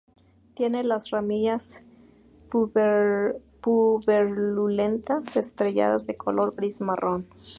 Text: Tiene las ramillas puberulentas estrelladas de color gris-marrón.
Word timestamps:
Tiene 0.55 0.83
las 0.83 1.11
ramillas 1.11 1.83
puberulentas 2.49 3.37
estrelladas 5.37 6.07
de 6.07 6.17
color 6.17 6.55
gris-marrón. 6.55 7.27